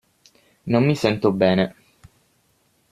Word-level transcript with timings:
Non 0.63 0.83
mi 0.83 0.95
sento 0.95 1.31
bene. 1.31 1.75